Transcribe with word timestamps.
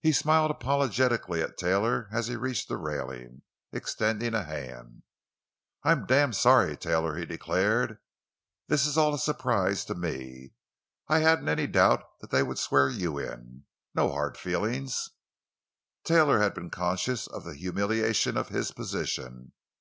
He 0.00 0.12
smiled 0.12 0.52
apologetically 0.52 1.42
at 1.42 1.58
Taylor 1.58 2.06
as 2.12 2.28
he 2.28 2.36
reached 2.36 2.68
the 2.68 2.76
railing, 2.76 3.42
extending 3.72 4.32
a 4.32 4.44
hand. 4.44 5.02
"I'm 5.82 6.06
damned 6.06 6.36
sorry, 6.36 6.76
Taylor," 6.76 7.16
he 7.16 7.26
declared. 7.26 7.98
"This 8.68 8.86
is 8.86 8.96
all 8.96 9.12
a 9.12 9.18
surprise 9.18 9.84
to 9.86 9.96
me. 9.96 10.52
I 11.08 11.18
hadn't 11.18 11.48
any 11.48 11.66
doubt 11.66 12.04
that 12.20 12.30
they 12.30 12.44
would 12.44 12.60
swear 12.60 12.88
you 12.88 13.18
in. 13.18 13.64
No 13.96 14.12
hard 14.12 14.36
feelings?" 14.36 15.10
Taylor 16.04 16.38
had 16.38 16.54
been 16.54 16.70
conscious 16.70 17.26
of 17.26 17.42
the 17.42 17.54
humiliation 17.56 18.36
of 18.36 18.50
his 18.50 18.70
position. 18.70 19.54